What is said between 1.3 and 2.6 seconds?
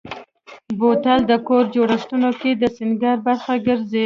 د کور جوړښتونو کې